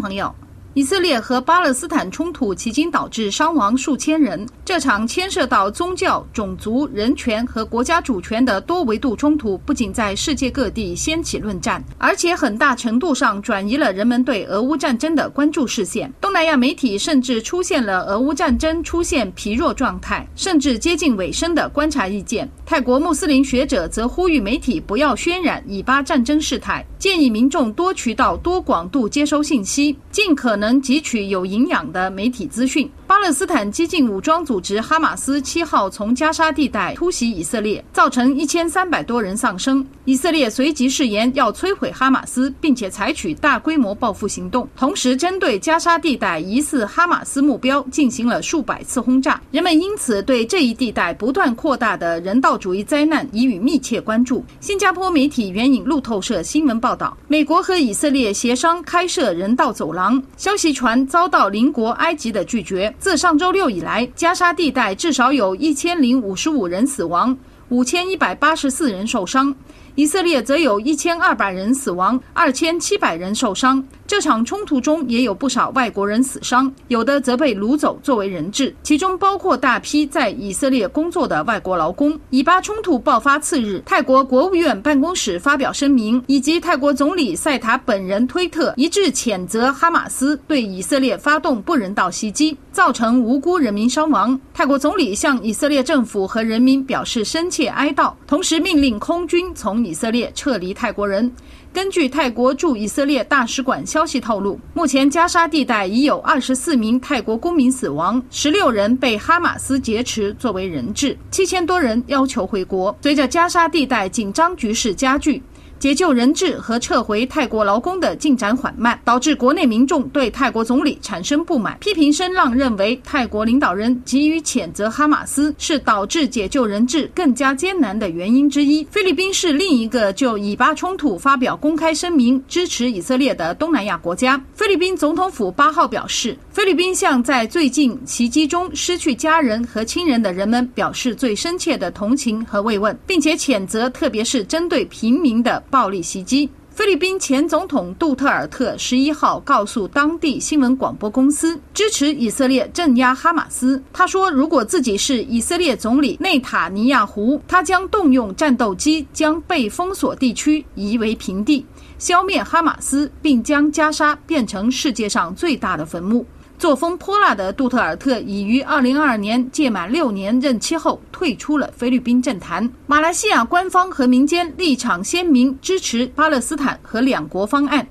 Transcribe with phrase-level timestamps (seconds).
[0.00, 0.49] 朋友。
[0.74, 4.46] 以色列和巴勒斯坦冲突迄今导致伤亡数千人。
[4.64, 16.12] 这场牵涉到宗教、种族、人权和国家主权的多维度冲突，不仅在世界各地掀起论战，而且很大程度上转移了人们对俄乌战争的关注视线。
[16.20, 22.48] 东南亚媒体甚至出现了俄乌战争出现疲弱状态，甚至接近尾声的观察意见。
[22.64, 32.88] 泰国穆斯林学者则呼吁媒体不要渲染以巴战争事态，建议民众多渠道、多广度接收信息，尽可能汲取有营养的媒体资讯。
[33.06, 39.84] 巴勒斯坦激进武装组织哈马斯七号从加沙地带突袭以色列，造成一千三百多人丧生。
[40.04, 49.40] 以色列随即誓言要摧毁哈马斯，并且采取大规模报复行动，同时针对加沙地带疑似哈马斯目标进行了数百次轰炸。
[49.50, 54.44] 人们因此对这一地带不断扩大的人道主义灾难予以密切关注。
[54.60, 62.92] 新加坡媒体援引路透社新闻报道，美国和以色列协商开设人道走廊，消息传遭到邻国埃及的拒绝。
[62.98, 69.54] 自上周六以来，加沙地带至少有一千零五十五人死亡，五千一百八十四人受伤。
[69.94, 73.86] 以色列则有一千二百人死亡，二千七百人受伤。
[74.10, 82.18] 这场冲突中也有不少外国人死伤，有的则被掳走作为人质，其中包括大批在以色列工作的外国劳工。
[82.30, 94.36] 以巴冲突爆发次日，泰国国务院办公室发表声明，以及泰国总理赛塔本人推特一致谴责哈马斯对以色列发动不人道袭击，造成无辜人民伤亡。
[94.52, 101.32] 泰国总理向以色列政府和人民表示深切哀悼，同时命令空军从以色列撤离泰国人。
[101.72, 112.96] 根据泰国驻以色列大使馆消消息透露，目前加沙地带已有二十四名泰国公民死亡，十六人被哈马斯劫持作为人质，七千多人要求回国。
[113.02, 115.42] 随着加沙地带紧张局势加剧。
[115.80, 121.78] 解救人质和撤回泰国劳工的进展缓慢，导致国内民众对泰国总理产生不满。
[121.80, 128.84] 批评声浪认为，泰国领导人急于谴责哈马斯是导致解救人质更加艰难的原因之一。
[128.90, 134.38] 菲律宾是另一个就以巴冲突发表公开声明支持以色列的东南亚国家。
[134.52, 145.62] 菲律宾总统府八号表示，菲律宾向在最近袭击中失去家人和亲人的人们表示最深切的同情和慰问，并且谴责，特别是针对平民的。
[145.70, 146.50] 暴力袭击。
[146.72, 153.82] 菲律宾前总统杜特尔特十一号告诉当地新闻广播公司，支持以色列镇压哈马斯。
[153.92, 161.66] 他说，如果自己是以色列总理内塔尼亚胡，他将动用战斗机将被封锁地区夷为平地，
[161.98, 166.24] 消灭哈马斯，并将加沙变成世界上最大的坟墓。
[166.60, 172.70] 作风泼辣的杜特尔特已于2022年届满六年任期后退出了菲律宾政坛。
[172.86, 177.88] 马来西亚官方和民间立场鲜明，支持巴勒斯坦和两国方案。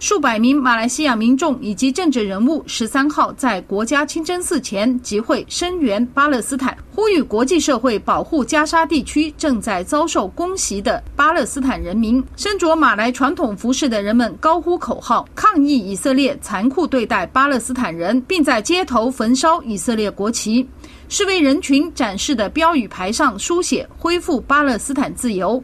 [0.00, 12.24] 数百名马来西亚民众以及政治人物十三号在国家清真寺前集会声援巴勒斯坦，呼吁国际社会保护加沙地区正在遭受攻袭的巴勒斯坦人民。
[12.34, 20.66] 身着马来传统服饰的人们高呼口号，抗议以色列残酷对待巴勒斯坦人，并在街头焚烧以色列国旗。
[21.10, 25.62] 示威人群展示的标语牌上书写“恢复巴勒斯坦自由，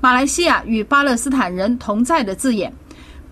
[0.00, 2.72] 马来西亚与巴勒斯坦人同在”的字眼。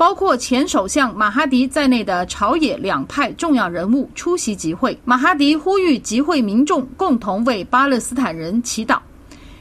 [0.02, 4.98] 包括前首相马哈迪在内的朝野两派重要人物出席集会。
[5.04, 8.98] 马哈迪呼吁集会民众共同为巴勒斯坦人祈祷。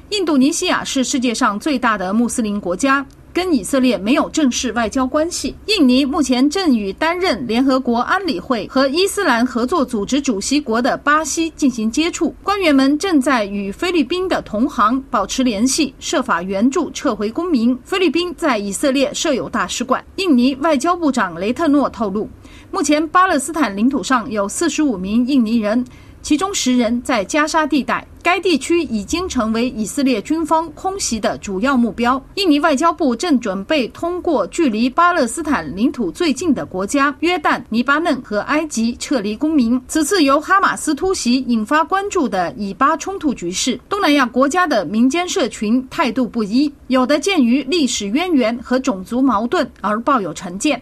[0.09, 3.05] 印度尼西亚是世界上最大的穆斯林国家。
[3.33, 5.55] 跟以色列没有正式外交关系。
[5.65, 17.77] 印尼目前正与担任联合国安理会和伊斯兰合作组织主席国的巴西进行接触，官员们正在与菲律宾的同行保持联系，设法援助撤回公民。
[17.83, 20.03] 菲律宾在以色列设有大使馆。
[20.17, 22.29] 印尼外交部长雷特诺透露，
[22.71, 25.85] 目前巴勒斯坦领土上有四十五名印尼人。
[26.21, 32.23] 其中十人在加沙地带，该地区已经成为以色列军方空袭的主要目标。
[32.35, 39.81] 印尼外交部正准备通过距离巴勒斯坦领土最近的国家约旦、黎巴嫩和埃及撤离公民。
[39.87, 50.81] 此次由哈马斯突袭引发关注的以巴冲突局势，东南亚国家的民间社群态度不一，有的鉴于历史渊源和种族矛盾而抱有成见，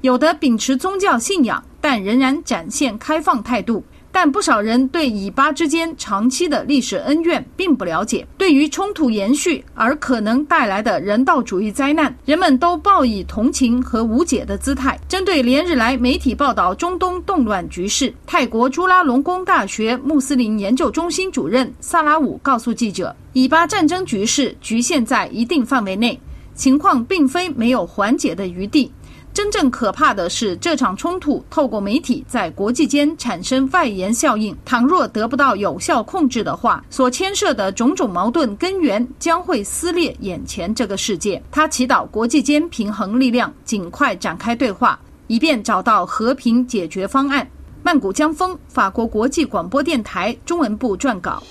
[0.00, 3.82] 有的秉持宗教信仰但仍然展现开放态度。
[4.12, 14.98] 但不少人对以巴之间长期的历史恩怨并不了解，对于冲突延续而可能带来的人道主义灾难，人们都抱以同情和无解的姿态。
[15.08, 26.18] 针对连日来媒体报道中东动乱局势，泰国朱拉隆功大学穆斯林研究中心主任萨拉武告诉记者：“以巴战争局势局限在一定范围内，
[26.54, 28.90] 情况并非没有缓解的余地。”
[29.32, 34.56] 真正可怕的是，这场冲突透过媒体在国际间产生外延效应。
[34.64, 41.40] 倘若得不到有效控制的话，所牵涉的种种矛盾根源将会撕裂眼前这个世界。
[41.50, 44.98] 他祈祷国际间平衡力量尽快展开对话，
[45.28, 47.48] 以便找到和平解决方案。
[47.82, 51.42] 曼谷江峰，法国国际广播电台中文部撰稿。